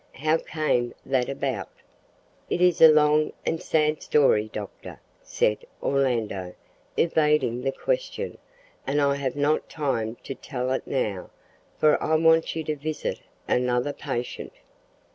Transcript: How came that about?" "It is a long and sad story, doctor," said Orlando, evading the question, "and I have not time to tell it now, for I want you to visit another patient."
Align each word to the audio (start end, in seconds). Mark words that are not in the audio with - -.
How 0.13 0.37
came 0.37 0.95
that 1.05 1.29
about?" 1.29 1.69
"It 2.49 2.59
is 2.59 2.81
a 2.81 2.87
long 2.91 3.33
and 3.45 3.61
sad 3.61 4.01
story, 4.01 4.49
doctor," 4.51 4.99
said 5.21 5.59
Orlando, 5.79 6.55
evading 6.97 7.61
the 7.61 7.71
question, 7.71 8.39
"and 8.87 8.99
I 8.99 9.13
have 9.17 9.35
not 9.35 9.69
time 9.69 10.17
to 10.23 10.33
tell 10.33 10.71
it 10.71 10.87
now, 10.87 11.29
for 11.77 12.01
I 12.01 12.15
want 12.15 12.55
you 12.55 12.63
to 12.63 12.75
visit 12.75 13.21
another 13.47 13.93
patient." 13.93 14.53